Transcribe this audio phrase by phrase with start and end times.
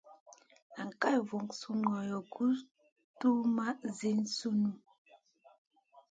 [0.75, 2.57] Nan kal voo sùn ŋolo guʼ
[3.19, 4.71] tuwmaʼ Zi sunu.